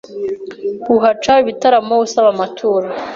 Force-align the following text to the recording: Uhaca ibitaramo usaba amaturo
Uhaca 0.95 1.33
ibitaramo 1.43 1.95
usaba 2.05 2.29
amaturo 2.35 2.87